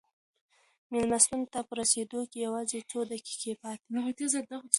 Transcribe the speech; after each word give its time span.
مېلمستون 0.91 1.41
ته 1.53 1.59
په 1.67 1.73
رسېدو 1.81 2.19
کې 2.31 2.37
یوازې 2.45 2.79
څو 2.89 2.99
دقیقې 3.11 3.53
پاتې 3.61 3.87
دي. 4.49 4.57